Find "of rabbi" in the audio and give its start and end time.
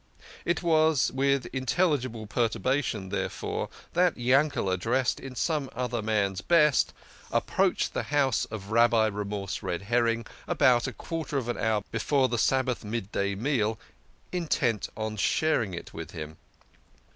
8.45-9.05